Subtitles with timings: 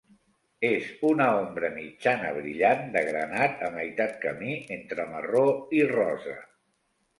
[0.69, 5.47] És una ombra mitjana brillant de granat a meitat camí entre marró
[5.83, 6.37] i rosa.